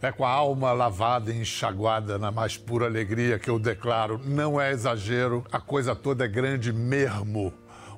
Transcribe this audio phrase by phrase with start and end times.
[0.00, 4.60] É com a alma lavada e enxaguada na mais pura alegria que eu declaro: não
[4.60, 7.52] é exagero, a coisa toda é grande mesmo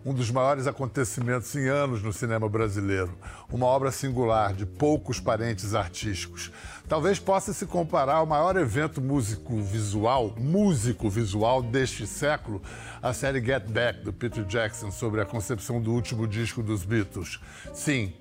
[0.04, 3.18] um dos maiores acontecimentos em anos no cinema brasileiro.
[3.50, 6.50] Uma obra singular, de poucos parentes artísticos.
[6.88, 12.62] Talvez possa se comparar ao maior evento músico-visual, músico-visual deste século,
[13.03, 17.38] a série Get Back, do Peter Jackson, sobre a concepção do último disco dos Beatles.
[17.74, 18.14] Sim,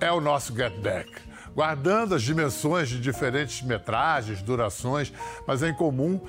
[0.00, 5.12] é o nosso Get Back guardando as dimensões de diferentes metragens, durações,
[5.46, 6.20] mas é em comum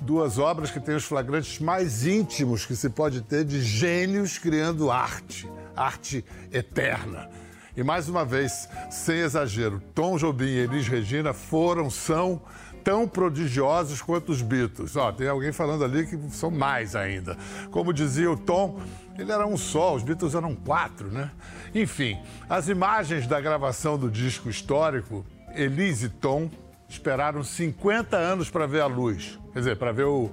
[0.00, 4.90] duas obras que têm os flagrantes mais íntimos que se pode ter de gênios criando
[4.90, 7.28] arte, arte eterna.
[7.76, 12.40] E mais uma vez, sem exagero, Tom Jobim e Elis Regina foram, são
[12.84, 14.94] tão prodigiosos quanto os Beatles.
[14.94, 17.36] Ó, tem alguém falando ali que são mais ainda.
[17.70, 18.78] Como dizia o Tom,
[19.18, 21.30] ele era um só, os Beatles eram quatro, né?
[21.74, 22.18] Enfim,
[22.48, 26.50] as imagens da gravação do disco histórico, Elise e Tom
[26.88, 30.30] esperaram 50 anos para ver a luz, quer dizer, para ver o,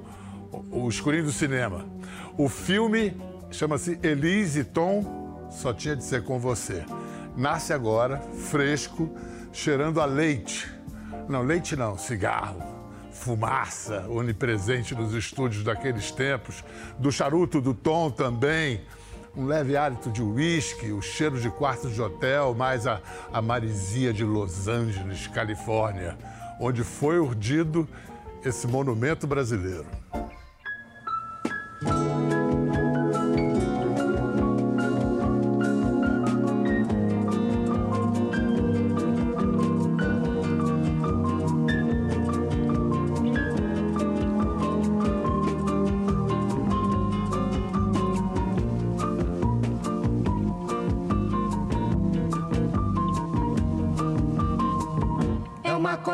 [0.51, 1.85] o, o escurinho do cinema.
[2.37, 3.15] O filme
[3.51, 6.83] chama-se Elise e Tom, só tinha de ser com você.
[7.37, 9.15] Nasce agora, fresco,
[9.53, 10.71] cheirando a leite.
[11.29, 12.80] Não, leite não, cigarro
[13.21, 16.63] fumaça onipresente nos estúdios daqueles tempos,
[16.97, 18.81] do charuto do Tom também,
[19.37, 22.99] um leve hálito de uísque, o cheiro de quartos de hotel, mais a,
[23.31, 26.17] a marisia de Los Angeles, Califórnia,
[26.59, 27.87] onde foi urdido
[28.43, 30.00] esse monumento brasileiro.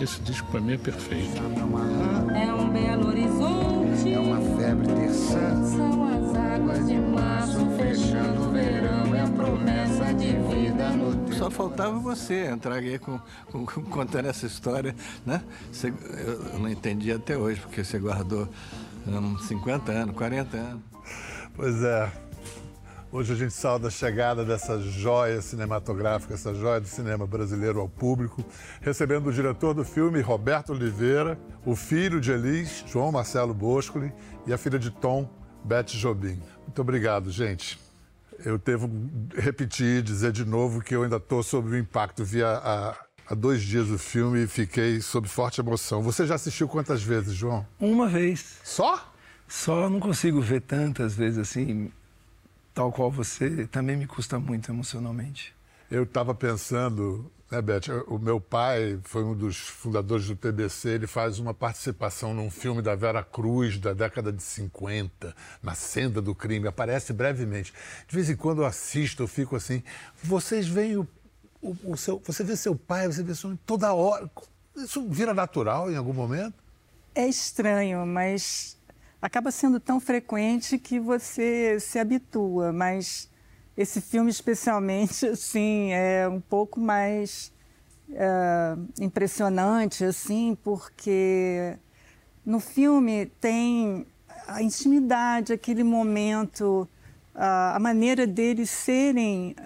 [0.00, 1.40] Esse disco para mim é perfeito.
[2.34, 4.12] É um belo horizonte.
[4.12, 5.64] É uma febre terçã.
[5.64, 9.14] São as águas de março fechando o verão.
[9.14, 13.82] É a promessa de vida no teu Só faltava você entrar aí com, com, com,
[13.82, 14.94] contando essa história,
[15.24, 15.42] né?
[15.70, 15.88] Você,
[16.52, 18.48] eu não entendi até hoje, porque você guardou
[19.06, 20.82] um, 50 anos, 40 anos.
[21.56, 22.23] Pois é.
[23.14, 27.88] Hoje a gente salda a chegada dessa joia cinematográfica, essa joia do cinema brasileiro ao
[27.88, 28.44] público,
[28.80, 34.12] recebendo o diretor do filme, Roberto Oliveira, o filho de Elis, João Marcelo Boscoli,
[34.48, 35.30] e a filha de Tom,
[35.64, 36.42] Beth Jobim.
[36.62, 37.78] Muito obrigado, gente.
[38.44, 38.90] Eu devo
[39.36, 42.24] repetir, dizer de novo que eu ainda estou sob o impacto.
[42.24, 42.96] Vi há,
[43.28, 46.02] há dois dias o filme e fiquei sob forte emoção.
[46.02, 47.64] Você já assistiu quantas vezes, João?
[47.78, 48.58] Uma vez.
[48.64, 49.14] Só?
[49.46, 51.92] Só, não consigo ver tantas vezes assim
[52.74, 55.54] tal qual você, também me custa muito emocionalmente.
[55.90, 57.82] Eu estava pensando, né, Beth?
[58.08, 60.88] O meu pai foi um dos fundadores do TBC.
[60.88, 66.20] Ele faz uma participação num filme da Vera Cruz da década de 50, na senda
[66.20, 66.66] do crime.
[66.66, 67.72] Aparece brevemente.
[68.08, 69.82] De vez em quando eu assisto, eu fico assim.
[70.22, 71.06] Vocês veem o,
[71.62, 74.28] o, o seu, você vê seu pai, você vê seu toda hora.
[74.76, 76.54] Isso vira natural em algum momento?
[77.14, 78.73] É estranho, mas
[79.24, 83.30] acaba sendo tão frequente que você se habitua, mas
[83.74, 87.50] esse filme especialmente, assim, é um pouco mais
[88.12, 91.74] é, impressionante, assim, porque
[92.44, 94.06] no filme tem
[94.46, 96.86] a intimidade, aquele momento,
[97.34, 99.56] a maneira deles serem,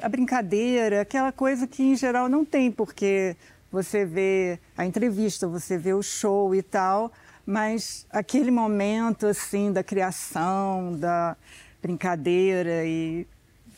[0.00, 3.36] a brincadeira, aquela coisa que em geral não tem, porque
[3.70, 7.12] você vê a entrevista, você vê o show e tal,
[7.46, 11.36] mas aquele momento assim da criação, da
[11.82, 13.26] brincadeira e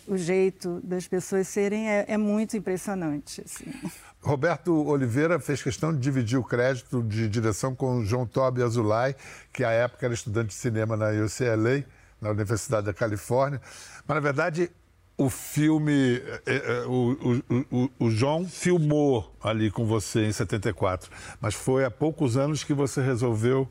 [0.07, 3.43] o jeito das pessoas serem é, é muito impressionante.
[3.43, 3.65] Assim.
[4.21, 9.15] Roberto Oliveira fez questão de dividir o crédito de direção com o João Tobi Azulay,
[9.53, 11.85] que à época era estudante de cinema na UCLA,
[12.21, 13.61] na Universidade da Califórnia.
[14.07, 14.71] Mas, na verdade,
[15.17, 21.55] o filme, é, é, o, o, o, João filmou ali com você em 74, mas
[21.55, 23.69] foi há poucos anos que você resolveu,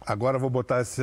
[0.00, 1.02] agora vou botar esse,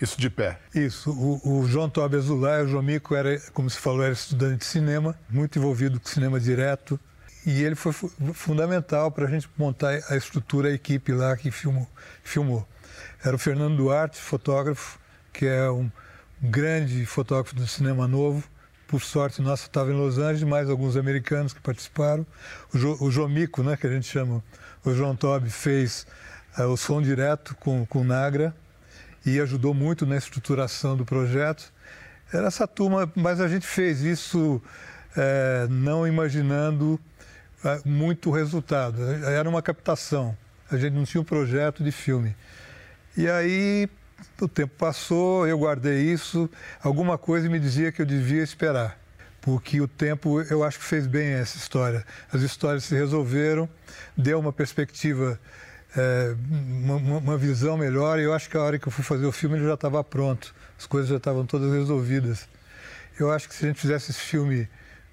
[0.00, 0.60] isso de pé.
[0.72, 4.66] Isso, o, o João Tobi Azulay, o Jomico, era, como se falou, era estudante de
[4.66, 6.98] cinema, muito envolvido com cinema direto,
[7.44, 7.92] e ele foi
[8.32, 11.86] fundamental para a gente montar a estrutura, a equipe lá que filmou.
[12.22, 12.66] filmou.
[13.22, 14.98] Era o Fernando Duarte, fotógrafo,
[15.32, 15.90] que é um
[16.40, 18.48] grande fotógrafo do cinema novo,
[18.94, 22.24] por sorte nossa, estava em Los Angeles, mais alguns americanos que participaram.
[22.72, 24.40] O, jo, o Jomico, né, que a gente chama,
[24.84, 26.06] o João Tobi, fez
[26.56, 28.54] uh, o som direto com, com o Nagra
[29.26, 31.72] e ajudou muito na estruturação do projeto.
[32.32, 34.62] Era essa turma, mas a gente fez isso
[35.16, 37.00] é, não imaginando
[37.64, 39.02] é, muito resultado.
[39.24, 40.36] Era uma captação.
[40.70, 42.36] A gente não tinha um projeto de filme.
[43.16, 43.88] E aí
[44.40, 46.48] o tempo passou, eu guardei isso.
[46.82, 48.98] Alguma coisa me dizia que eu devia esperar,
[49.40, 52.04] porque o tempo eu acho que fez bem essa história.
[52.32, 53.68] As histórias se resolveram,
[54.16, 55.38] deu uma perspectiva,
[55.96, 58.18] é, uma, uma, visão melhor.
[58.18, 60.02] E eu acho que a hora que eu fui fazer o filme ele já estava
[60.02, 62.48] pronto, as coisas já estavam todas resolvidas.
[63.18, 64.68] Eu acho que se a gente fizesse esse filme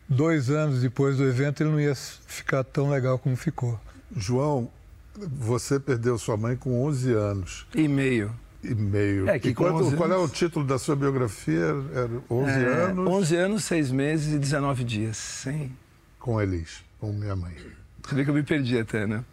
[0.09, 3.80] dois anos depois do evento, ele não ia ficar tão legal como ficou.
[4.15, 4.69] João,
[5.15, 7.68] você perdeu sua mãe com 11 anos.
[7.75, 8.33] E meio.
[8.63, 9.30] E meio.
[9.30, 9.94] É, que e qual, anos...
[9.94, 11.74] qual é o título da sua biografia?
[11.94, 13.08] Era 11 é, anos?
[13.08, 15.18] 11 anos, 6 meses e 19 dias.
[15.18, 15.72] Sim.
[16.19, 17.56] Com Elis, com minha mãe.
[18.04, 19.24] Você vê que eu me perdi até, né?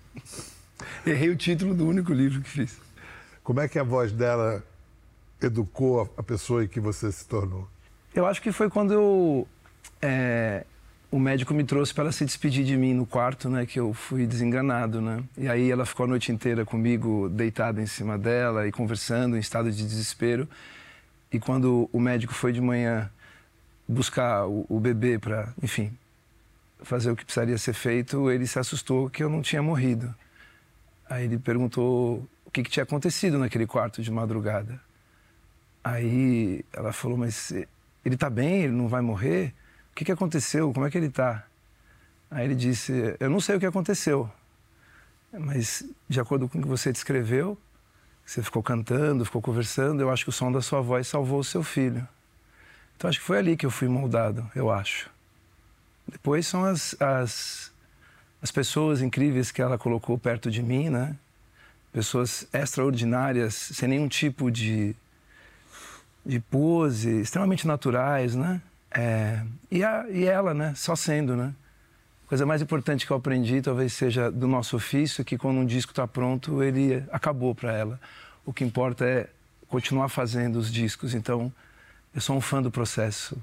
[1.07, 2.79] Errei o título do único livro que fiz.
[3.43, 4.63] Como é que a voz dela
[5.41, 7.69] educou a pessoa em que você se tornou?
[8.15, 9.49] Eu acho que foi quando eu
[10.01, 10.65] é,
[11.11, 13.65] o médico me trouxe para ela se despedir de mim no quarto, né?
[13.65, 15.23] Que eu fui desenganado, né?
[15.37, 19.41] E aí ela ficou a noite inteira comigo, deitada em cima dela e conversando em
[19.41, 20.47] estado de desespero.
[21.33, 23.11] E quando o médico foi de manhã
[23.87, 25.93] buscar o, o bebê para, enfim,
[26.83, 30.15] fazer o que precisaria ser feito, ele se assustou que eu não tinha morrido.
[31.09, 34.79] Aí ele perguntou o que, que tinha acontecido naquele quarto de madrugada.
[35.83, 38.65] Aí ela falou, mas ele está bem?
[38.65, 39.55] Ele não vai morrer?
[39.99, 40.73] Que, que aconteceu?
[40.73, 41.45] Como é que ele está?
[42.31, 44.31] Aí ele disse: Eu não sei o que aconteceu,
[45.33, 47.59] mas de acordo com o que você descreveu,
[48.25, 51.45] você ficou cantando, ficou conversando, eu acho que o som da sua voz salvou o
[51.45, 52.07] seu filho.
[52.97, 55.11] Então acho que foi ali que eu fui moldado, eu acho.
[56.07, 57.73] Depois são as, as,
[58.41, 61.17] as pessoas incríveis que ela colocou perto de mim, né?
[61.93, 64.95] Pessoas extraordinárias, sem nenhum tipo de,
[66.25, 68.63] de pose, extremamente naturais, né?
[68.99, 69.41] É,
[69.71, 70.73] e, a, e ela, né?
[70.75, 71.55] Só sendo, né?
[72.27, 75.65] A coisa mais importante que eu aprendi talvez seja do nosso ofício, que quando um
[75.65, 78.01] disco está pronto, ele acabou para ela.
[78.45, 79.29] O que importa é
[79.69, 81.15] continuar fazendo os discos.
[81.15, 81.53] Então,
[82.13, 83.41] eu sou um fã do processo.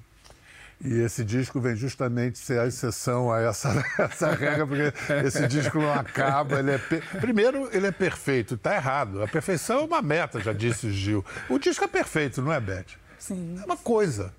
[0.83, 4.93] E esse disco vem justamente ser a exceção a essa, essa regra, porque
[5.25, 6.59] esse disco não acaba.
[6.59, 6.77] Ele é
[7.21, 9.23] Primeiro, ele é perfeito, está errado.
[9.23, 11.23] A perfeição é uma meta, já disse o Gil.
[11.47, 12.87] O disco é perfeito, não é, Beth?
[13.17, 13.57] Sim.
[13.61, 14.33] É uma coisa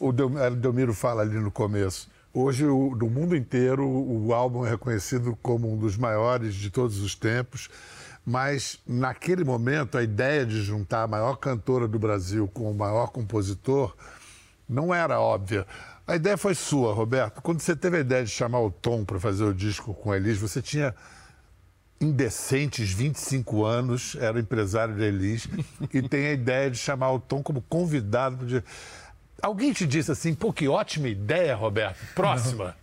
[0.00, 2.08] o Delmiro fala ali no começo.
[2.32, 7.14] Hoje, no mundo inteiro, o álbum é reconhecido como um dos maiores de todos os
[7.14, 7.68] tempos,
[8.24, 13.08] mas naquele momento a ideia de juntar a maior cantora do Brasil com o maior
[13.08, 13.94] compositor
[14.68, 15.66] não era óbvia.
[16.06, 17.42] A ideia foi sua, Roberto.
[17.42, 20.16] Quando você teve a ideia de chamar o Tom para fazer o disco com a
[20.16, 20.94] Elis, você tinha
[22.00, 25.46] indecentes 25 anos, era empresário da Elis,
[25.92, 28.46] e tem a ideia de chamar o Tom como convidado.
[28.46, 28.64] De...
[29.42, 31.98] Alguém te disse assim, pô, que ótima ideia, Roberto.
[32.14, 32.76] Próxima.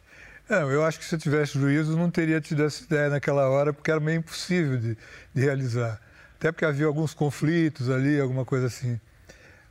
[0.49, 0.61] Não.
[0.61, 3.73] não eu acho que se eu tivesse juízo, não teria tido essa ideia naquela hora,
[3.73, 4.97] porque era meio impossível de,
[5.33, 5.99] de realizar.
[6.37, 8.99] Até porque havia alguns conflitos ali, alguma coisa assim.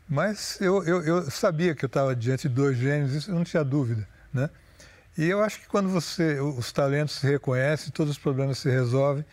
[0.08, 3.44] Mas eu, eu, eu sabia que eu estava diante de dois gênios, isso eu não
[3.44, 4.48] tinha dúvida, né?
[5.18, 9.24] E eu acho que quando você, os talentos se reconhecem, todos os problemas se resolvem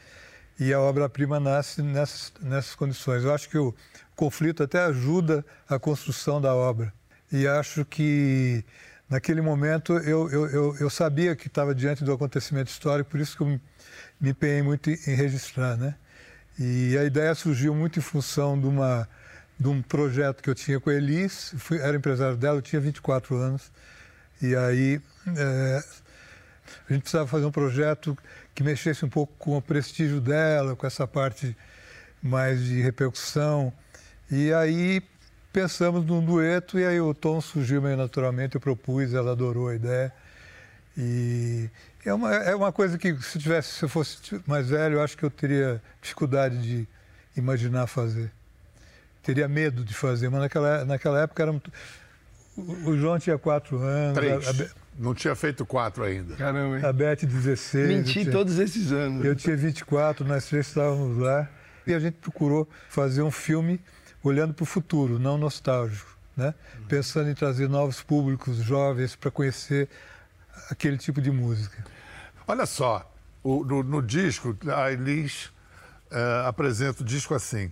[0.59, 3.23] e a obra-prima nasce nessas, nessas condições.
[3.23, 3.75] Eu acho que o
[4.15, 6.93] conflito até ajuda a construção da obra.
[7.33, 8.63] E acho que
[9.09, 13.35] naquele momento eu, eu, eu, eu sabia que estava diante do acontecimento histórico, por isso
[13.35, 13.59] que eu me,
[14.21, 15.95] empenhei muito em registrar, né?
[16.59, 19.09] E a ideia surgiu muito em função de, uma,
[19.59, 22.79] de um projeto que eu tinha com a Elis, fui, era empresário dela, eu tinha
[22.79, 23.71] 24 anos,
[24.39, 25.01] e aí
[25.35, 25.83] é,
[26.87, 28.15] a gente precisava fazer um projeto
[28.53, 31.57] que mexesse um pouco com o prestígio dela, com essa parte
[32.21, 33.73] mais de repercussão.
[34.29, 35.01] E aí
[35.53, 39.75] pensamos num dueto e aí o tom surgiu meio naturalmente, eu propus, ela adorou a
[39.75, 40.11] ideia.
[40.97, 41.69] E
[42.03, 44.17] é uma, é uma coisa que se, tivesse, se eu fosse
[44.47, 46.87] mais velho, eu acho que eu teria dificuldade de
[47.37, 48.31] imaginar fazer.
[49.21, 51.71] Teria medo de fazer, mas naquela, naquela época era muito...
[52.57, 54.15] O João tinha quatro anos.
[54.15, 54.47] Três.
[54.47, 54.67] A, a...
[54.97, 56.35] Não tinha feito quatro ainda.
[56.35, 56.77] Caramba.
[56.77, 56.85] Hein?
[56.85, 57.87] A Beth, 16.
[57.87, 58.31] Menti tinha...
[58.31, 59.25] todos esses anos.
[59.25, 61.49] Eu tinha 24, nós três estávamos lá.
[61.87, 63.79] E a gente procurou fazer um filme
[64.23, 66.55] olhando para o futuro, não nostálgico, né?
[66.75, 66.85] Uhum.
[66.87, 69.89] pensando em trazer novos públicos jovens para conhecer
[70.69, 71.83] aquele tipo de música.
[72.47, 73.09] Olha só,
[73.43, 75.45] o, no, no, disco, a Elis
[76.11, 77.71] uh, apresenta o disco assim.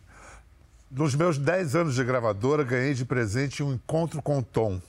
[0.90, 4.82] Nos meus 10 anos de gravadora, ganhei de presente um encontro com o Tom.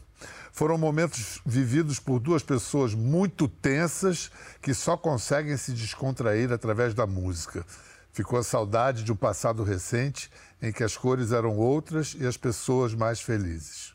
[0.50, 7.06] Foram momentos vividos por duas pessoas muito tensas que só conseguem se descontrair através da
[7.06, 7.64] música.
[8.12, 10.30] Ficou a saudade de um passado recente
[10.62, 13.92] em que as cores eram outras e as pessoas mais felizes.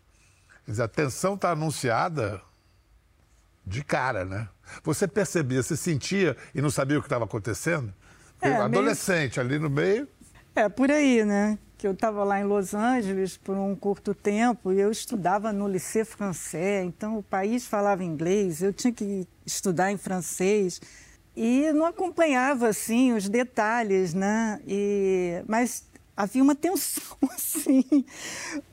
[0.78, 2.42] a tensão está anunciada
[3.66, 4.50] de cara, né?
[4.84, 7.94] Você percebia, você sentia e não sabia o que estava acontecendo?
[8.42, 9.50] É, adolescente meio...
[9.50, 10.08] ali no meio.
[10.54, 11.58] É, por aí, né?
[11.78, 15.68] Que eu estava lá em Los Angeles por um curto tempo e eu estudava no
[15.68, 20.82] Lycée Français, então o país falava inglês, eu tinha que estudar em francês
[21.36, 24.60] e não acompanhava assim os detalhes, né?
[24.68, 28.04] E mas havia uma tensão assim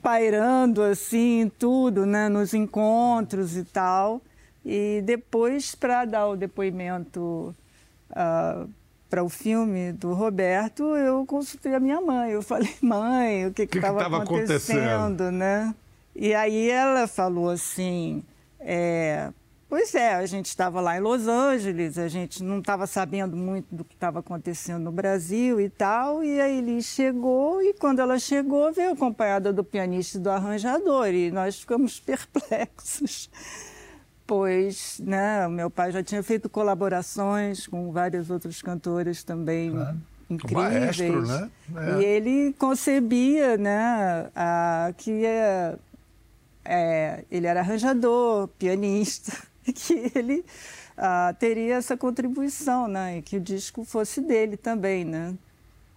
[0.01, 2.27] pairando assim tudo, né?
[2.27, 4.19] Nos encontros e tal.
[4.65, 7.55] E depois para dar o depoimento
[8.09, 8.67] uh,
[9.07, 12.31] para o filme do Roberto, eu consultei a minha mãe.
[12.31, 15.75] Eu falei, mãe, o que estava acontecendo, acontecendo, né?
[16.15, 18.23] E aí ela falou assim,
[18.59, 19.31] é,
[19.75, 23.75] Pois é, a gente estava lá em Los Angeles, a gente não estava sabendo muito
[23.75, 28.17] do que estava acontecendo no Brasil e tal, e a Elis chegou, e quando ela
[28.17, 33.29] chegou, veio acompanhada do pianista e do arranjador, e nós ficamos perplexos,
[34.25, 39.71] pois né, meu pai já tinha feito colaborações com várias outras cantoras também.
[39.71, 39.97] Claro.
[40.29, 40.99] Incríveis.
[40.99, 41.51] O maestro, né?
[41.75, 42.01] É.
[42.01, 45.75] E ele concebia né, a, que é,
[46.63, 49.33] é, ele era arranjador, pianista,
[49.73, 50.45] que ele
[50.97, 53.17] ah, teria essa contribuição, né?
[53.17, 55.35] E que o disco fosse dele também, né?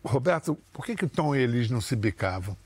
[0.04, 2.56] Roberto, por que, que o Tom e Elis não se bicavam?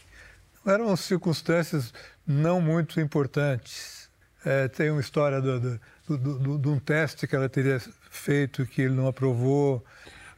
[0.65, 1.93] Eram circunstâncias
[2.27, 4.09] não muito importantes.
[4.45, 5.79] É, tem uma história do, do,
[6.17, 7.81] do, de um teste que ela teria
[8.11, 9.85] feito que ele não aprovou.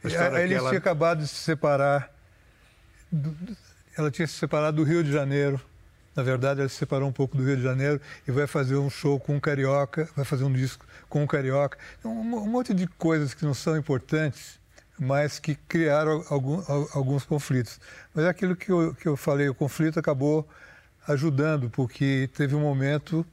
[0.03, 0.15] Ele
[0.53, 0.69] ela...
[0.69, 2.11] tinha acabado de se separar.
[3.97, 5.61] Ela tinha se separado do Rio de Janeiro
[6.15, 8.89] na verdade, ela se separou um pouco do Rio de Janeiro e vai fazer um
[8.89, 11.77] show com um carioca, vai fazer um disco com um carioca.
[12.03, 14.57] Um, um monte de coisas que não são importantes,
[14.97, 17.81] mas que criaram algum, alguns conflitos.
[18.13, 20.47] Mas é aquilo que eu, que eu falei, o conflito acabou
[21.05, 23.25] ajudando, porque teve um momento,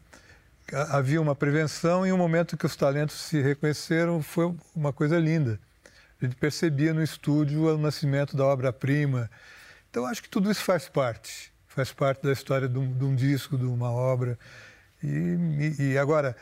[0.91, 5.59] havia uma prevenção e um momento que os talentos se reconheceram, foi uma coisa linda.
[6.21, 9.31] A gente percebia no estúdio o nascimento da obra-prima.
[9.89, 13.15] Então, acho que tudo isso faz parte faz parte da história de um, de um
[13.15, 14.39] disco, de uma obra.
[15.03, 16.37] E, e, agora,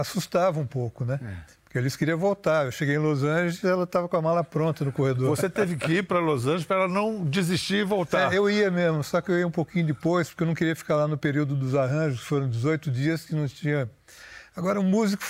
[0.00, 1.20] assustava um pouco, né?
[1.22, 1.54] É.
[1.64, 2.66] Porque eles queriam voltar.
[2.66, 5.28] Eu cheguei em Los Angeles e ela estava com a mala pronta no corredor.
[5.28, 8.32] Você teve que ir para Los Angeles para ela não desistir e voltar.
[8.32, 10.76] É, eu ia mesmo, só que eu ia um pouquinho depois, porque eu não queria
[10.76, 13.90] ficar lá no período dos arranjos, foram 18 dias que não tinha.
[14.54, 15.24] Agora, o músico,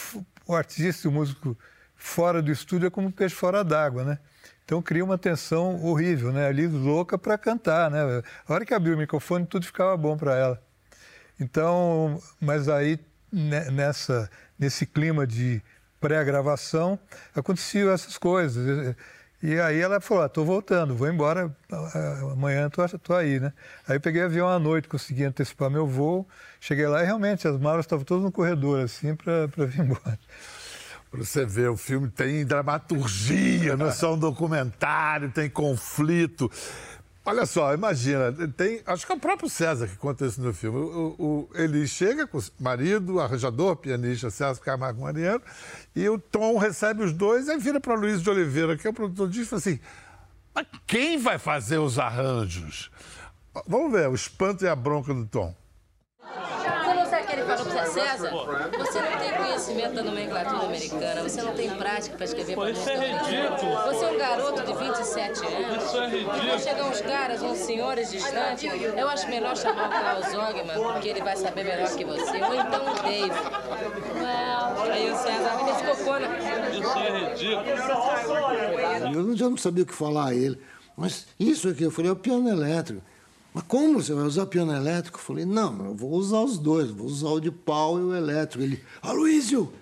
[0.46, 1.56] o artista, o músico
[1.94, 4.18] fora do estúdio é como um peixe fora d'água, né?
[4.64, 6.46] Então cria uma tensão horrível, né?
[6.46, 8.22] Ali louca para cantar, né?
[8.46, 10.62] A hora que abriu o microfone tudo ficava bom para ela.
[11.38, 12.98] Então, mas aí
[13.30, 15.60] nessa nesse clima de
[16.00, 16.98] pré-gravação
[17.34, 18.94] aconteciam essas coisas.
[19.42, 21.54] E aí ela falou: ah, voltando, vou embora,
[22.32, 23.52] amanhã estou aí, né?
[23.86, 26.26] Aí peguei avião à noite, consegui antecipar meu voo,
[26.60, 30.18] cheguei lá e realmente as malas estavam todas no corredor, assim, para vir embora.
[31.18, 36.50] Você vê, o filme tem dramaturgia, não é só um documentário, tem conflito.
[37.26, 38.82] Olha só, imagina, tem.
[38.84, 40.78] Acho que é o próprio César que conta isso no filme.
[40.78, 45.42] O, o, ele chega com o marido, arranjador, pianista César Camargo Mariano,
[45.96, 48.94] e o Tom recebe os dois, aí vira para Luiz de Oliveira, que é o
[48.94, 49.80] produtor disso, e fala assim:
[50.54, 52.90] mas quem vai fazer os arranjos?
[53.66, 55.54] Vamos ver, o espanto e a bronca do Tom.
[56.20, 58.30] Você não sabe que ele falou para César?
[58.78, 59.00] Você
[59.64, 63.72] conhecimento da nomenclatura americana, você não tem prática para escrever Pô, isso é ridículo.
[63.84, 65.84] Você é um garoto de 27 anos.
[65.84, 66.42] Isso é ridículo.
[66.42, 68.64] Vão chegar uns caras, uns senhores distantes.
[68.64, 72.42] Eu acho melhor chamar o Carl Zogman, porque ele vai saber melhor que você.
[72.42, 73.30] Ou então o Dave.
[74.14, 76.28] Well, aí o César fez cocô na...
[76.68, 77.64] Isso é ridículo.
[79.14, 80.60] Eu já não sabia o que falar a ele.
[80.96, 83.02] Mas isso aqui, eu falei, é o piano elétrico.
[83.54, 85.16] Mas como você vai usar piano elétrico?
[85.16, 88.12] Eu falei, não, eu vou usar os dois, vou usar o de pau e o
[88.12, 88.64] elétrico.
[88.64, 89.72] Ele, Aloysio,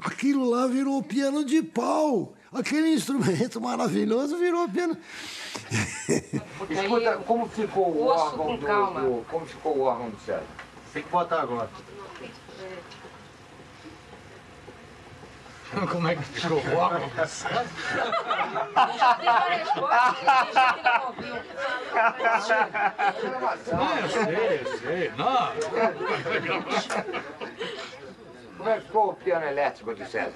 [0.00, 2.34] aquilo lá virou piano de pau.
[2.52, 4.96] Aquele instrumento maravilhoso virou piano.
[6.68, 10.42] Escuta, como ficou o órgão do, do, Como ficou o órgão do César?
[10.92, 11.70] Tem que botar agora.
[15.90, 17.10] Como é que ficou o órgão?
[24.00, 25.12] Eu sei, eu sei.
[25.16, 25.52] Não.
[28.56, 30.32] Como é que ficou o piano elétrico do César?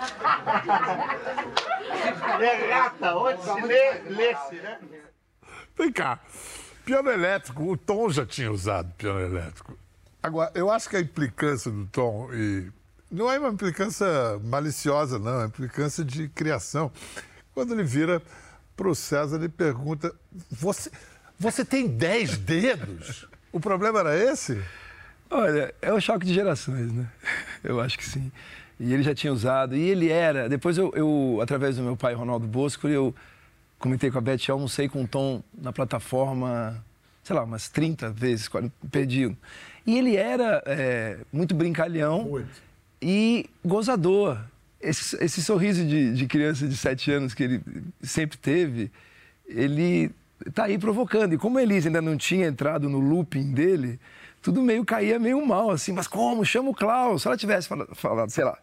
[2.40, 4.78] Errata, onde se lê, lê-se, né?
[5.76, 6.18] Vem cá.
[6.84, 9.78] Piano elétrico, o Tom já tinha usado piano elétrico.
[10.22, 12.72] Agora, eu acho que a implicância do Tom e
[13.10, 14.06] não é uma implicância
[14.44, 16.92] maliciosa, não, é uma implicância de criação.
[17.54, 18.22] Quando ele vira
[18.76, 20.14] para o César, ele pergunta:
[20.50, 20.90] você,
[21.38, 23.26] você tem dez dedos?
[23.52, 24.62] O problema era esse?
[25.30, 27.08] Olha, é o choque de gerações, né?
[27.64, 28.30] Eu acho que sim.
[28.80, 29.74] E ele já tinha usado.
[29.74, 30.48] E ele era.
[30.48, 33.12] Depois, eu, eu através do meu pai, Ronaldo Bosco, eu
[33.76, 36.80] comentei com a Beth, eu almocei com o Tom na plataforma,
[37.24, 39.36] sei lá, umas 30 vezes, 40, perdi.
[39.84, 42.67] E ele era é, muito brincalhão muito.
[43.00, 44.38] E gozador.
[44.80, 47.62] Esse, esse sorriso de, de, criança de 7 anos que ele
[48.00, 48.92] sempre teve,
[49.46, 50.10] ele
[50.54, 51.32] tá aí provocando.
[51.32, 53.98] E como a Elise ainda não tinha entrado no looping dele,
[54.40, 55.92] tudo meio caía meio mal, assim.
[55.92, 56.44] Mas como?
[56.44, 57.22] Chama o Klaus.
[57.22, 58.56] Se ela tivesse falado, sei lá,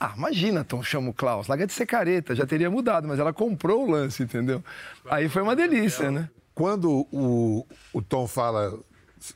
[0.00, 1.46] ah, imagina, Tom, chama o Klaus.
[1.46, 4.64] Larga de ser careta, já teria mudado, mas ela comprou o lance, entendeu?
[5.10, 6.30] Aí foi uma delícia, né?
[6.54, 8.78] Quando o, o Tom fala,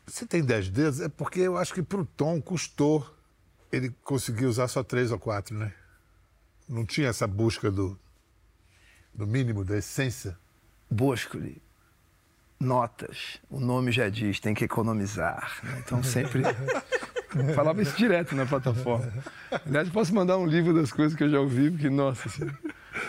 [0.07, 3.07] você tem 10 dedos, é porque eu acho que pro Tom custou
[3.75, 5.73] ele conseguir usar só três ou quatro, né?
[6.69, 7.99] Não tinha essa busca do,
[9.13, 10.37] do mínimo, da essência.
[10.91, 11.61] Boscoli,
[12.59, 13.39] notas.
[13.51, 15.59] O nome já diz, tem que economizar.
[15.63, 15.83] Né?
[15.85, 16.43] Então sempre.
[17.55, 19.13] Falava isso direto na plataforma.
[19.67, 22.57] Aliás, posso mandar um livro das coisas que eu já ouvi, porque, nossa senhora.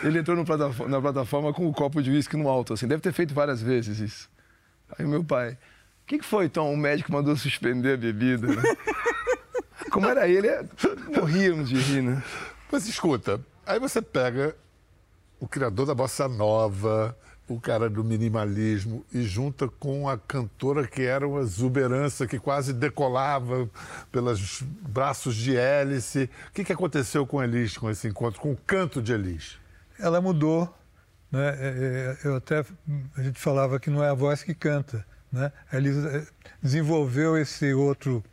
[0.02, 2.88] Ele entrou plataforma, na plataforma com o um copo de uísque no alto, assim.
[2.88, 4.28] Deve ter feito várias vezes isso.
[4.98, 6.72] Aí o meu pai, o que, que foi, Tom?
[6.72, 8.48] O médico mandou suspender a bebida.
[8.48, 8.62] Né?
[9.90, 10.48] Como era ele,
[11.14, 12.22] morríamos de rir, né?
[12.70, 14.56] Mas escuta, aí você pega
[15.38, 17.16] o criador da bossa nova,
[17.48, 22.72] o cara do minimalismo e junta com a cantora que era uma exuberância que quase
[22.72, 23.70] decolava
[24.10, 26.28] pelos braços de hélice.
[26.48, 29.58] O que, que aconteceu com Elis, com esse encontro, com o canto de Elis?
[29.98, 30.72] Ela mudou.
[31.30, 31.48] Né?
[31.48, 32.64] É, é, eu até,
[33.16, 35.06] a gente falava que não é a voz que canta.
[35.30, 35.52] Né?
[35.70, 36.26] A Elis é,
[36.60, 38.24] desenvolveu esse outro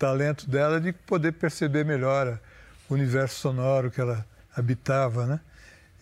[0.00, 2.40] talento dela de poder perceber melhor
[2.88, 5.26] o universo sonoro que ela habitava.
[5.26, 5.40] Né?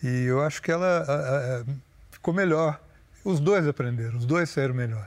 [0.01, 1.03] E eu acho que ela...
[1.05, 1.63] A, a,
[2.09, 2.81] ficou melhor.
[3.25, 5.05] Os dois aprenderam, os dois saíram melhor.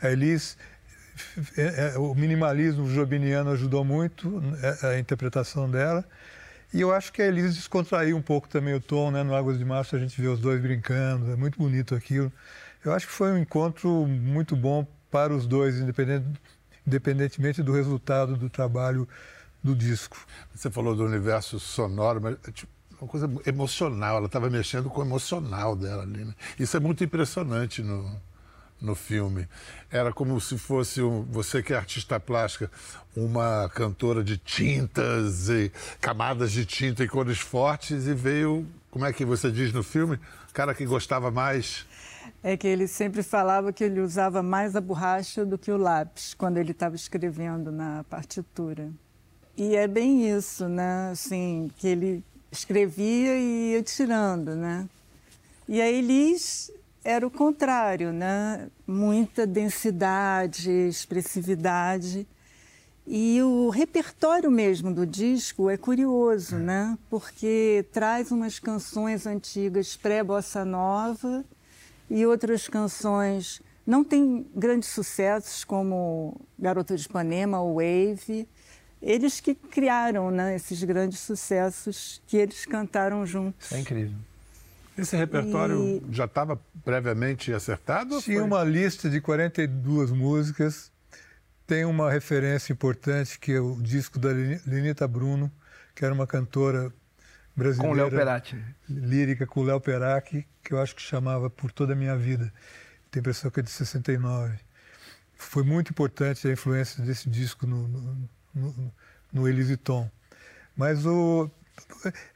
[0.00, 0.56] A Elis,
[1.56, 6.02] é, é, o minimalismo jobiniano ajudou muito é, a interpretação dela.
[6.72, 9.22] E eu acho que a Elis descontraiu um pouco também o tom, né?
[9.22, 12.32] No Águas de Março a gente vê os dois brincando, é muito bonito aquilo.
[12.82, 16.26] Eu acho que foi um encontro muito bom para os dois, independente,
[16.86, 19.08] independentemente do resultado do trabalho
[19.62, 20.16] do disco.
[20.54, 25.04] Você falou do universo sonoro, mas tipo, uma coisa emocional, ela estava mexendo com o
[25.04, 26.24] emocional dela ali.
[26.24, 26.34] Né?
[26.58, 28.18] Isso é muito impressionante no,
[28.80, 29.46] no filme.
[29.90, 32.70] Era como se fosse, um, você que é artista plástica,
[33.14, 35.70] uma cantora de tintas e
[36.00, 40.18] camadas de tinta e cores fortes, e veio, como é que você diz no filme?
[40.52, 41.84] Cara que gostava mais.
[42.42, 46.34] É que ele sempre falava que ele usava mais a borracha do que o lápis
[46.34, 48.90] quando ele estava escrevendo na partitura.
[49.56, 51.10] E é bem isso, né?
[51.12, 54.88] Assim, que ele escrevia e ia tirando, né?
[55.68, 56.70] E a Elis
[57.02, 58.68] era o contrário, né?
[58.86, 62.26] Muita densidade, expressividade.
[63.06, 66.98] E o repertório mesmo do disco é curioso, né?
[67.08, 71.44] Porque traz umas canções antigas pré-bossa nova
[72.08, 78.48] e outras canções não tem grandes sucessos como Garota de Ipanema ou Wave,
[79.00, 83.70] eles que criaram né, esses grandes sucessos que eles cantaram juntos.
[83.70, 84.16] É incrível.
[84.98, 86.02] Esse repertório e...
[86.10, 88.20] já estava previamente acertado?
[88.22, 90.90] Tinha uma lista de 42 músicas.
[91.66, 95.52] Tem uma referência importante que é o disco da Lenita Bruno,
[95.94, 96.92] que era uma cantora
[97.56, 97.94] brasileira.
[97.94, 98.64] Com o Léo Perati.
[98.88, 102.52] Lírica com o Léo Perati, que eu acho que chamava Por Toda a Minha Vida.
[103.10, 104.58] Tem a impressão que é de 69.
[105.34, 108.92] Foi muito importante a influência desse disco no, no no,
[109.32, 110.10] no Elise Tom.
[110.74, 111.50] Mas o,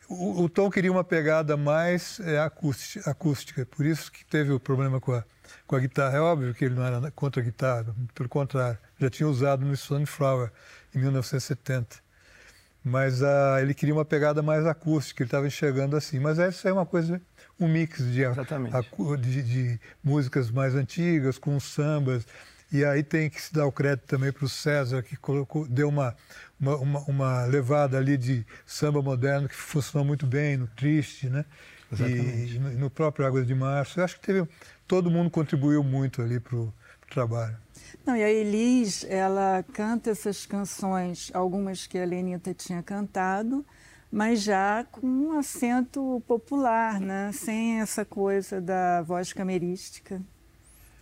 [0.09, 4.61] o, o, Tom queria uma pegada mais é, acústica, acústica, por isso que teve o
[4.61, 5.25] problema com a,
[5.67, 6.19] com a guitarra.
[6.19, 9.77] É óbvio que ele não era contra a guitarra, pelo contrário, já tinha usado no
[9.77, 10.53] Sunflower
[10.95, 12.10] em 1970.
[12.83, 16.19] Mas ah, ele queria uma pegada mais acústica, ele estava enxergando assim.
[16.19, 17.21] Mas essa é uma coisa,
[17.59, 18.33] um mix de, a,
[19.19, 22.25] de, de músicas mais antigas com sambas
[22.73, 25.89] e aí tem que se dar o crédito também para o César, que colocou, deu
[25.89, 26.15] uma,
[26.61, 31.45] uma, uma, uma, levada ali de samba moderno que funcionou muito bem no Triste, né?
[31.93, 32.55] Exatamente.
[32.55, 33.99] E no, no próprio Águas de Março.
[33.99, 34.49] Eu acho que teve,
[34.87, 36.73] todo mundo contribuiu muito ali para o
[37.11, 37.57] trabalho.
[38.11, 43.65] Não, e a Elis, ela canta essas canções, algumas que a Lenita tinha cantado,
[44.11, 47.31] mas já com um acento popular, né?
[47.33, 50.21] sem essa coisa da voz camerística.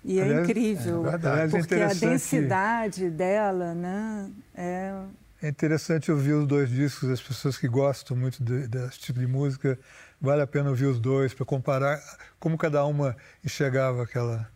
[0.04, 1.56] E é Aliás, incrível, é verdade.
[1.56, 4.30] É porque a interessante- densidade dela, né?
[4.54, 4.92] É,
[5.40, 9.26] É interessante ouvir os dois discos, as pessoas que gostam muito de- desse tipo de
[9.26, 9.78] música,
[10.20, 12.02] vale a pena ouvir os dois para comparar
[12.38, 14.46] como cada uma enxergava aquela,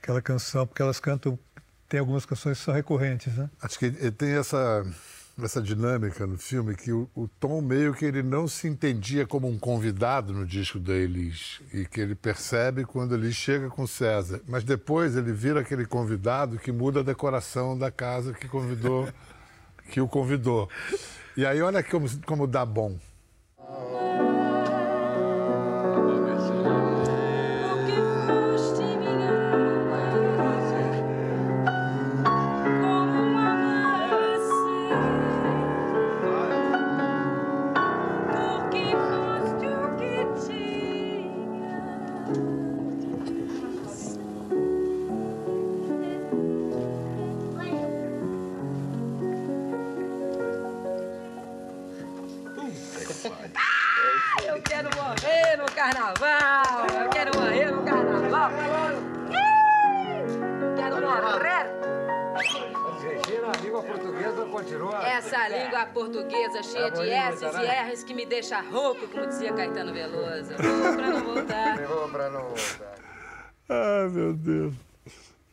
[0.00, 1.36] aquela canção, porque elas cantam,
[1.88, 3.48] tem algumas canções que são recorrentes, né?
[3.62, 4.84] Acho que ele tem essa,
[5.42, 9.48] essa dinâmica no filme que o, o Tom meio que ele não se entendia como
[9.48, 13.88] um convidado no disco da Elis e que ele percebe quando ele chega com o
[13.88, 14.40] César.
[14.46, 19.08] Mas depois ele vira aquele convidado que muda a decoração da casa que convidou,
[19.90, 20.68] que o convidou.
[21.36, 22.98] E aí olha como, como dá bom.
[68.38, 70.50] Deixa rouco, como dizia Caetano Veloso.
[70.62, 71.76] Vou pra não voltar.
[71.76, 72.94] Levou pra não voltar.
[73.68, 74.74] Ai, meu Deus.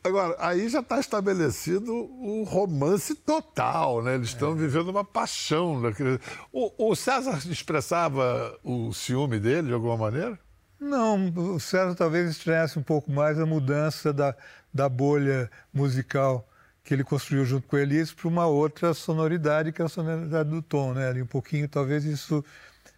[0.04, 4.14] Agora, aí já está estabelecido o romance total, né?
[4.14, 5.82] Eles estão vivendo uma paixão.
[5.82, 6.20] Daquele...
[6.52, 10.38] O, o César expressava o ciúme dele de alguma maneira?
[10.78, 14.36] Não, o César talvez estranhasse um pouco mais a mudança da,
[14.72, 16.48] da bolha musical
[16.84, 20.48] que ele construiu junto com a Elis para uma outra sonoridade, que é a sonoridade
[20.48, 21.08] do tom, né?
[21.08, 22.44] Ali um pouquinho, talvez isso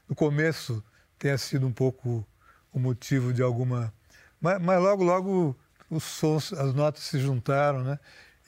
[0.09, 0.83] no começo
[1.19, 2.27] tenha sido um pouco
[2.73, 3.93] o motivo de alguma...
[4.41, 5.57] Mas, mas logo, logo
[5.91, 7.99] os sons, as notas se juntaram, né?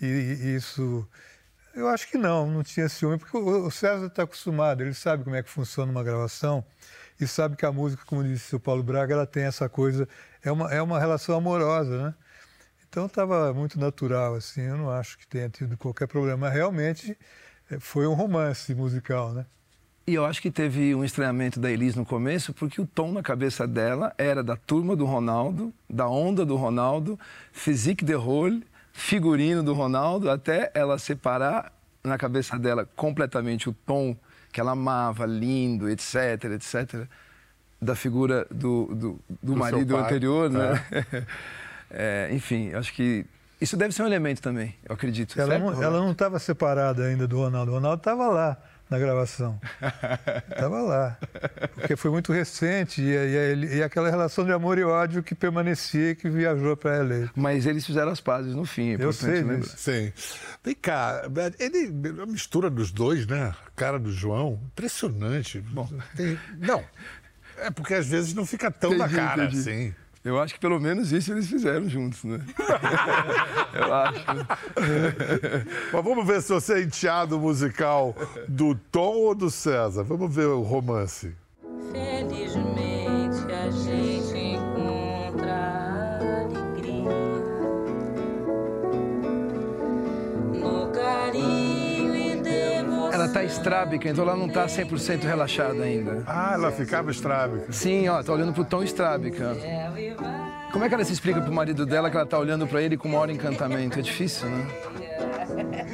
[0.00, 1.08] E, e isso...
[1.74, 5.36] Eu acho que não, não tinha ciúme, porque o César está acostumado, ele sabe como
[5.36, 6.64] é que funciona uma gravação
[7.20, 10.08] e sabe que a música, como disse o Paulo Braga, ela tem essa coisa,
[10.42, 12.14] é uma, é uma relação amorosa, né?
[12.88, 16.38] Então estava muito natural, assim, eu não acho que tenha tido qualquer problema.
[16.48, 17.16] Mas realmente
[17.70, 19.46] eh, foi um romance musical, né?
[20.10, 23.22] E eu acho que teve um estranhamento da Elis no começo, porque o tom na
[23.22, 27.16] cabeça dela era da turma do Ronaldo, da onda do Ronaldo,
[27.52, 34.16] physique de rôle, figurino do Ronaldo, até ela separar na cabeça dela completamente o tom
[34.50, 37.06] que ela amava, lindo, etc, etc,
[37.80, 40.84] da figura do, do, do Do marido pai, anterior, né?
[41.88, 43.24] É, enfim, acho que
[43.60, 45.40] isso deve ser um elemento também, eu acredito.
[45.40, 47.70] Ela certo, não estava separada ainda do Ronaldo.
[47.70, 48.56] O Ronaldo estava lá
[48.90, 49.60] na gravação.
[50.50, 51.18] Estava lá.
[51.74, 56.10] Porque foi muito recente e, e, e aquela relação de amor e ódio que permanecia
[56.10, 57.30] e que viajou para LA.
[57.34, 58.90] Mas eles fizeram as pazes no fim.
[58.90, 59.74] é Eu importante sei disso.
[59.78, 60.12] Sim.
[60.64, 61.22] Vem cá,
[61.58, 63.54] ele, a mistura dos dois, né?
[63.66, 65.60] A cara do João, impressionante.
[65.60, 66.84] Bom, tem- não,
[67.58, 69.60] é porque às vezes não fica tão na Entendi, cara entendi.
[69.60, 69.94] assim.
[70.22, 72.44] Eu acho que pelo menos isso eles fizeram juntos, né?
[73.72, 74.24] eu acho.
[75.92, 78.14] Mas vamos ver se você é enteado musical
[78.46, 80.02] do Tom ou do César.
[80.02, 81.34] Vamos ver o romance.
[81.90, 82.49] Felizmente
[93.30, 93.32] devoção.
[93.32, 96.22] Ela tá estrábica, então ela não tá 100% relaxada ainda.
[96.26, 97.72] Ah, ela ficava estrábica.
[97.72, 99.56] Sim, ó, tá olhando pro tom estrábica.
[100.72, 102.96] Como é que ela se explica pro marido dela que ela tá olhando pra ele
[102.96, 103.98] com o maior encantamento?
[103.98, 104.66] É difícil, né?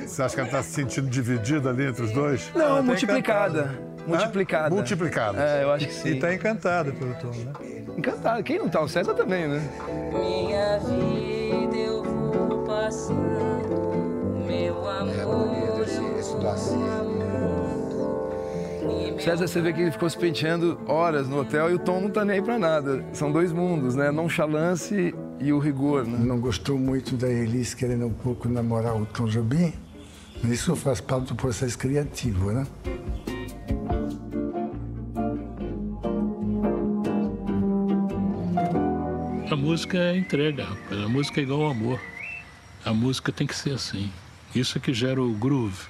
[0.07, 2.51] Você acha que ela está se sentindo dividida ali entre os dois?
[2.55, 3.79] Não, tá multiplicada.
[4.07, 4.75] Multiplicada.
[4.75, 5.43] Multiplicada.
[5.43, 6.15] É, eu acho que E sim.
[6.15, 7.53] está encantada pelo Tom, né?
[7.97, 8.43] Encantada.
[8.43, 8.81] Quem não tá?
[8.81, 9.61] O César também, né?
[10.13, 15.15] Minha vida eu vou passando, meu amor.
[15.19, 17.26] É bonito esse, esse docinho.
[19.19, 22.11] César, você vê que ele ficou se penteando horas no hotel e o Tom não
[22.11, 23.05] tá nem aí pra nada.
[23.13, 24.11] São dois mundos, né?
[24.11, 26.19] Nonchalance e o rigor, né?
[26.19, 29.73] Não gostou muito da Elis querendo um pouco namorar o Tom Jobim,
[30.43, 32.67] mas isso faz parte do processo criativo, né?
[39.51, 41.01] A música é entrega, rapaz.
[41.03, 42.01] A música é igual ao amor.
[42.85, 44.11] A música tem que ser assim.
[44.55, 45.87] Isso é que gera o groove,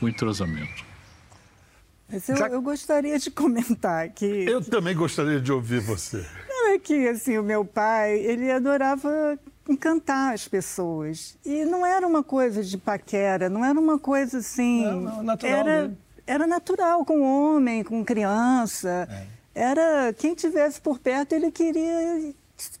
[0.00, 0.93] o entrosamento.
[2.14, 4.24] Mas eu, eu gostaria de comentar que.
[4.24, 6.24] Eu também gostaria de ouvir você.
[6.48, 11.36] Não é que assim, o meu pai, ele adorava encantar as pessoas.
[11.44, 14.84] E não era uma coisa de paquera, não era uma coisa assim.
[14.84, 15.98] Não, não, natural era, mesmo.
[16.26, 19.08] era natural com homem, com criança.
[19.10, 19.34] É.
[19.54, 22.34] Era quem tivesse por perto, ele queria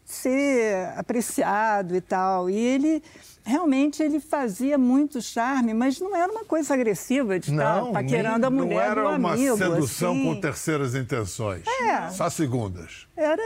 [0.04, 2.50] ser apreciado e tal.
[2.50, 3.02] E ele
[3.44, 8.46] realmente ele fazia muito charme, mas não era uma coisa agressiva de estar Não, paquerando
[8.46, 9.56] a nem- mulher não era do uma amigo.
[9.56, 10.24] sedução assim.
[10.24, 11.62] com terceiras intenções.
[11.66, 12.08] É.
[12.10, 13.06] Só segundas.
[13.16, 13.42] Era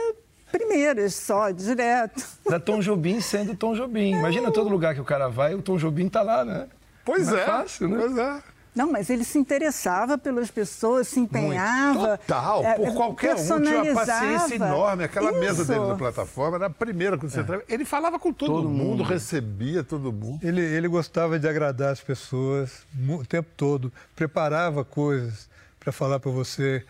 [0.51, 2.25] primeiras só, direto.
[2.49, 4.13] Da Tom Jobim sendo Tom Jobim.
[4.15, 6.69] Imagina todo lugar que o cara vai, o Tom Jobim tá lá, né?
[7.05, 7.45] Pois Não é.
[7.45, 7.97] fácil, né?
[7.99, 8.43] Pois é.
[8.79, 12.17] Não, mas ele se interessava pelas pessoas, se empenhava.
[12.17, 15.03] Total, é, por qualquer um tinha uma paciência enorme.
[15.03, 15.73] Aquela mesa Isso.
[15.73, 17.65] dele na plataforma era a primeira que você entrava.
[17.69, 19.03] Ele falava com todo, Todo mundo, mundo.
[19.03, 20.47] recebia todo mundo.
[20.47, 26.31] Ele, ele gostava de agradar as pessoas o tempo todo, preparava coisas para falar para
[26.31, 26.87] você,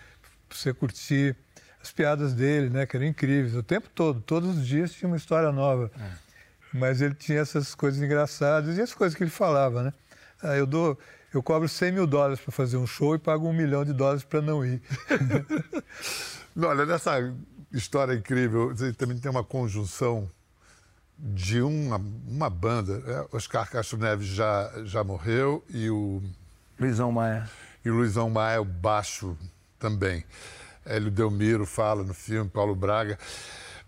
[0.46, 1.35] para você curtir.
[1.83, 5.16] As piadas dele, né, que eram incríveis, o tempo todo, todos os dias tinha uma
[5.16, 5.90] história nova.
[6.70, 9.92] Mas ele tinha essas coisas engraçadas e as coisas que ele falava, né?
[10.42, 10.98] Ah, eu dou,
[11.33, 14.25] eu cobro 100 mil dólares para fazer um show e pago um milhão de dólares
[14.25, 14.81] para não ir.
[16.57, 17.33] Olha, nessa
[17.73, 20.29] história incrível, você também tem uma conjunção
[21.19, 23.03] de uma, uma banda.
[23.07, 26.23] É, Oscar Castro Neves já, já morreu e o.
[26.79, 27.49] Luizão Maia.
[27.85, 29.37] E o Luizão Maia, o baixo
[29.79, 30.25] também.
[30.85, 33.19] Hélio Delmiro fala no filme, Paulo Braga.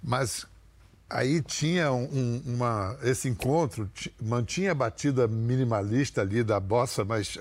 [0.03, 0.46] Mas
[1.11, 2.96] aí tinha um- um- uma.
[3.03, 7.37] Esse encontro ti- mantinha a batida minimalista ali da bossa, mas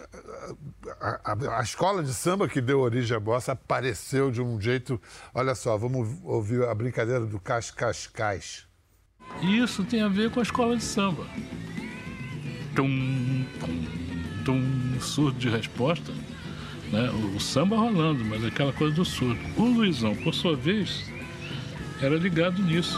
[0.99, 4.99] a, a- a escola de samba que deu origem à bossa apareceu de um jeito.
[5.33, 8.65] Olha só, vamos ouvir a brincadeira do Cascascais.
[9.41, 11.25] E isso tem a ver com a escola de samba.
[12.75, 13.85] Tum, tum,
[14.45, 16.11] tum, surdo de resposta.
[16.91, 17.09] Né?
[17.11, 19.39] O, o samba rolando, mas aquela coisa do surdo.
[19.57, 21.05] O Luizão, por sua vez,
[22.01, 22.97] era ligado nisso.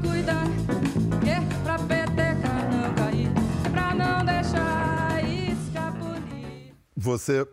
[0.00, 0.44] Cuidar,
[1.22, 3.28] que é pra peteca não cair,
[3.72, 6.72] pra não deixar escapulir.
[6.96, 7.46] Você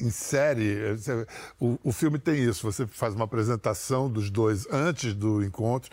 [0.00, 0.96] insere.
[0.96, 1.26] você-
[1.60, 2.64] O, o filme tem isso.
[2.70, 5.90] Você faz uma apresentação dos dois antes do encontro.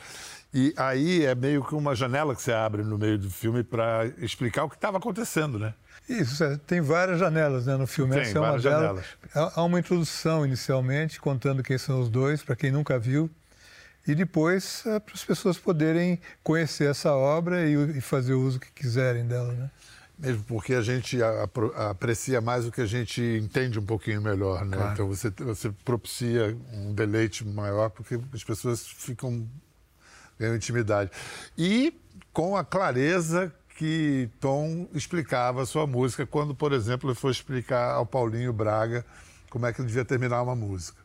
[0.52, 4.08] E aí é meio que uma janela que você abre no meio do filme para
[4.18, 5.76] explicar o que estava acontecendo, né?
[6.10, 8.14] Isso, é, tem várias janelas né, no filme.
[8.14, 8.82] Tem, Essa é uma várias delas.
[8.82, 9.06] janelas.
[9.36, 13.30] Há há uma introdução inicialmente, contando quem são os dois, para quem nunca viu.
[14.10, 18.60] E depois é, para as pessoas poderem conhecer essa obra e, e fazer o uso
[18.60, 19.54] que quiserem dela.
[19.54, 19.70] Né?
[20.18, 21.20] Mesmo porque a gente
[21.90, 24.76] aprecia mais o que a gente entende um pouquinho melhor, né?
[24.76, 24.94] Claro.
[24.94, 29.48] Então você, você propicia um deleite maior porque as pessoas ficam
[30.40, 31.12] ganham intimidade.
[31.56, 31.94] E
[32.34, 37.92] com a clareza que Tom explicava a sua música quando, por exemplo, ele foi explicar
[37.92, 39.06] ao Paulinho Braga
[39.52, 41.00] como é que ele devia terminar uma música.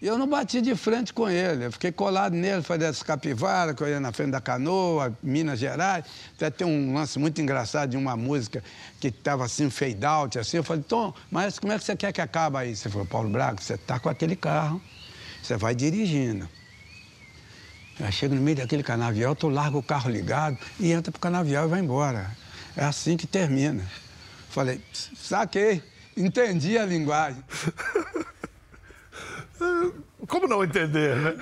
[0.00, 3.72] E eu não bati de frente com ele, eu fiquei colado nele, fazia essa capivara,
[3.72, 6.04] que eu ia na frente da canoa, Minas Gerais.
[6.34, 8.62] Até tem um lance muito engraçado de uma música
[9.00, 10.58] que estava assim, fade out, assim.
[10.58, 12.76] Eu falei, Tom, mas como é que você quer que acabe aí?
[12.76, 14.82] Você falou, Paulo Braga, você tá com aquele carro,
[15.42, 16.46] você vai dirigindo.
[17.98, 21.64] Eu chego no meio daquele canavial, tu larga o carro ligado e entra pro canavial
[21.64, 22.36] e vai embora.
[22.76, 23.82] É assim que termina.
[24.50, 25.82] Falei, saquei,
[26.14, 27.42] entendi a linguagem.
[30.28, 31.34] Como não entender, né?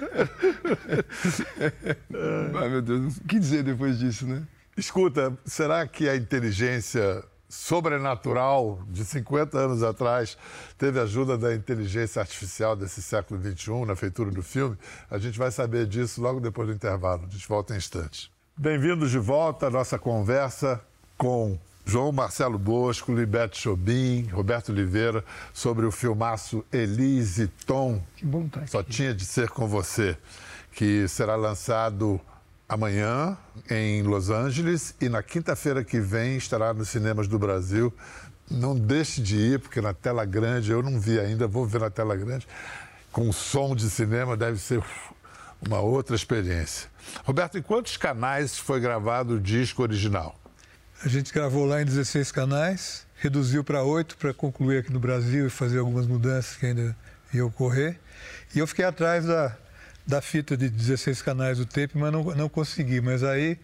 [2.60, 4.42] Ai, meu Deus, o que dizer depois disso, né?
[4.76, 10.36] Escuta, será que a inteligência sobrenatural de 50 anos atrás
[10.76, 14.76] teve ajuda da inteligência artificial desse século XXI na feitura do filme?
[15.10, 17.24] A gente vai saber disso logo depois do intervalo.
[17.28, 18.30] A gente volta em instantes.
[18.56, 20.80] Bem-vindos de volta à nossa conversa
[21.16, 28.02] com João Marcelo Bosco, Libete Chobin, Roberto Oliveira, sobre o filmaço Elise Tom.
[28.16, 30.16] Que bom tá Só tinha de ser com você,
[30.72, 32.18] que será lançado
[32.66, 33.36] amanhã
[33.70, 37.92] em Los Angeles e na quinta-feira que vem estará nos cinemas do Brasil.
[38.50, 41.90] Não deixe de ir, porque na tela grande, eu não vi ainda, vou ver na
[41.90, 42.46] tela grande,
[43.12, 44.82] com som de cinema deve ser
[45.66, 46.88] uma outra experiência.
[47.24, 50.34] Roberto, em quantos canais foi gravado o disco original?
[51.02, 55.46] A gente gravou lá em 16 canais, reduziu para oito para concluir aqui no Brasil
[55.46, 56.96] e fazer algumas mudanças que ainda
[57.32, 57.98] iam ocorrer.
[58.54, 59.56] E eu fiquei atrás da,
[60.06, 63.00] da fita de 16 canais do tape, mas não, não consegui.
[63.00, 63.58] Mas aí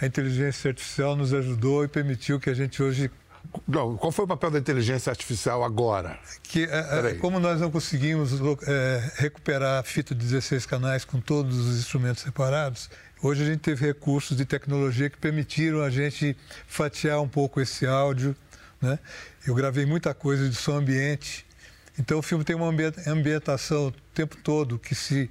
[0.00, 3.10] a inteligência artificial nos ajudou e permitiu que a gente hoje.
[3.66, 6.18] Não, qual foi o papel da inteligência artificial agora?
[6.42, 8.32] Que, é, é, como nós não conseguimos
[8.66, 12.90] é, recuperar a fita de 16 canais com todos os instrumentos separados,
[13.22, 16.34] Hoje a gente teve recursos de tecnologia que permitiram a gente
[16.66, 18.34] fatiar um pouco esse áudio.
[18.80, 18.98] Né?
[19.46, 21.44] Eu gravei muita coisa de som ambiente.
[21.98, 25.30] Então o filme tem uma ambi- ambientação o tempo todo que se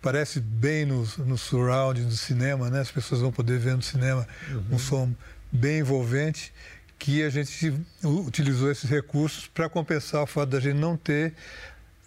[0.00, 2.80] parece bem no, no surround do cinema, né?
[2.80, 4.26] As pessoas vão poder ver no cinema
[4.70, 5.12] um som
[5.52, 6.52] bem envolvente
[6.98, 11.34] que a gente utilizou esses recursos para compensar o fato da gente não ter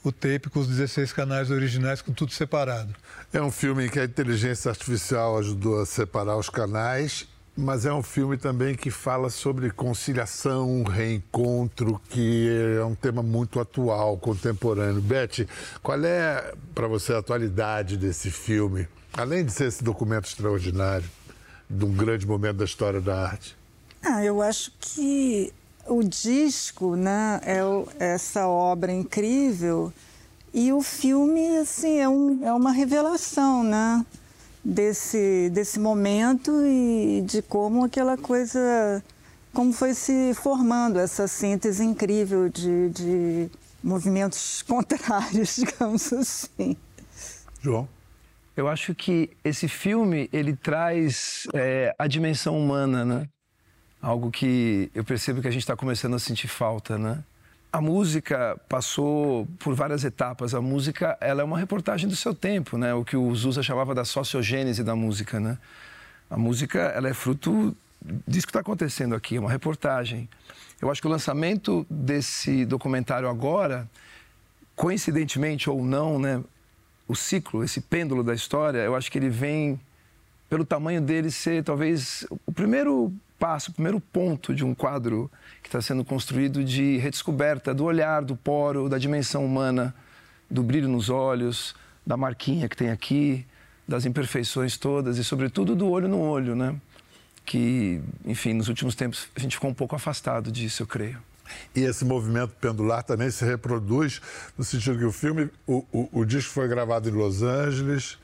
[0.03, 2.93] o tape com os 16 canais originais com tudo separado.
[3.31, 7.93] É um filme em que a inteligência artificial ajudou a separar os canais, mas é
[7.93, 15.01] um filme também que fala sobre conciliação, reencontro, que é um tema muito atual, contemporâneo.
[15.01, 15.45] Beth,
[15.83, 18.87] qual é para você a atualidade desse filme?
[19.13, 21.07] Além de ser esse documento extraordinário,
[21.69, 23.55] de um grande momento da história da arte.
[24.03, 25.53] Ah, eu acho que
[25.87, 29.91] o disco, né, é o- essa obra incrível
[30.53, 34.05] e o filme, assim, é, um, é uma revelação, né,
[34.63, 39.03] desse, desse momento e de como aquela coisa,
[39.53, 43.49] como foi se formando essa síntese incrível de, de
[43.83, 46.75] movimentos contrários, digamos assim.
[47.61, 47.87] João?
[48.55, 53.27] Eu acho que esse filme ele traz é, a dimensão humana, né?
[54.01, 57.23] Algo que eu percebo que a gente está começando a sentir falta, né?
[57.71, 60.55] A música passou por várias etapas.
[60.55, 62.93] A música, ela é uma reportagem do seu tempo, né?
[62.93, 65.57] O que o Zusa chamava da sociogênese da música, né?
[66.29, 67.77] A música, ela é fruto
[68.27, 70.27] disso que está acontecendo aqui, é uma reportagem.
[70.81, 73.87] Eu acho que o lançamento desse documentário agora,
[74.75, 76.43] coincidentemente ou não, né?
[77.07, 79.79] O ciclo, esse pêndulo da história, eu acho que ele vem
[80.51, 83.09] pelo tamanho dele ser talvez o primeiro
[83.39, 85.31] passo, o primeiro ponto de um quadro
[85.63, 89.95] que está sendo construído de redescoberta do olhar, do poro, da dimensão humana,
[90.49, 91.73] do brilho nos olhos,
[92.05, 93.45] da marquinha que tem aqui,
[93.87, 96.75] das imperfeições todas e, sobretudo, do olho no olho, né?
[97.45, 101.19] Que, enfim, nos últimos tempos a gente ficou um pouco afastado disso, eu creio.
[101.73, 104.21] E esse movimento pendular também se reproduz
[104.57, 108.17] no sentido que o filme, o, o, o disco foi gravado em Los Angeles,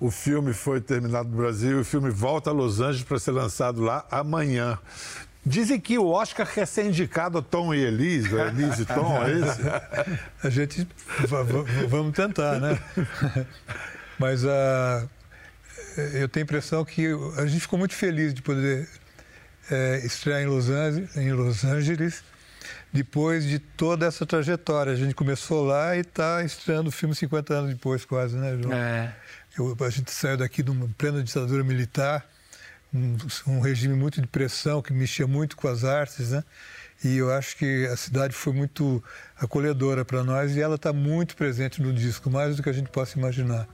[0.00, 3.32] o filme foi terminado no Brasil e o filme volta a Los Angeles para ser
[3.32, 4.78] lançado lá amanhã.
[5.44, 9.32] Dizem que o Oscar quer ser indicado a Tom e Elise, Elise e Tom, é
[9.32, 9.60] isso?
[10.44, 10.86] A gente
[11.26, 12.78] va- va- vamos tentar, né?
[14.18, 15.06] Mas ah,
[16.14, 17.06] eu tenho a impressão que
[17.36, 18.86] a gente ficou muito feliz de poder
[19.70, 22.22] eh, estrear em Los, Angeles, em Los Angeles
[22.92, 24.92] depois de toda essa trajetória.
[24.92, 28.72] A gente começou lá e está estreando o filme 50 anos depois, quase, né, João?
[28.74, 29.14] É.
[29.58, 32.24] Eu- a gente saiu daqui de uma plena ditadura militar,
[32.92, 33.16] um,
[33.46, 36.42] um regime muito de pressão que mexia muito com as artes, né?
[37.04, 39.02] E eu acho que a cidade foi muito
[39.38, 42.90] acolhedora para nós e ela está muito presente no disco, mais do que a gente
[42.90, 43.68] possa imaginar.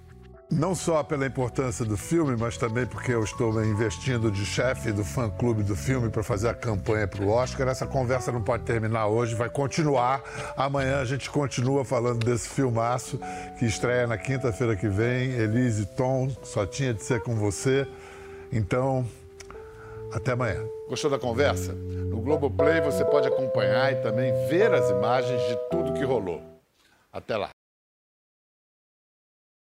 [0.51, 5.03] Não só pela importância do filme, mas também porque eu estou investindo de chefe do
[5.03, 7.67] fã-clube do filme para fazer a campanha para o Oscar.
[7.67, 10.23] Essa conversa não pode terminar hoje, vai continuar.
[10.57, 13.19] Amanhã a gente continua falando desse filmaço
[13.59, 15.31] que estreia na quinta-feira que vem.
[15.31, 17.87] Elise Tom, só tinha de ser com você.
[18.53, 19.05] Então,
[20.13, 20.63] até amanhã.
[20.89, 21.73] Gostou da conversa?
[21.73, 26.41] No Globoplay você pode acompanhar e também ver as imagens de tudo que rolou.
[27.13, 27.49] Até lá.